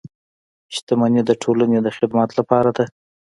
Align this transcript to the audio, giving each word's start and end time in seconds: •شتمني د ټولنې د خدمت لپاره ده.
•شتمني 0.75 1.21
د 1.25 1.31
ټولنې 1.43 1.79
د 1.81 1.87
خدمت 1.97 2.29
لپاره 2.39 2.69
ده. 2.77 2.85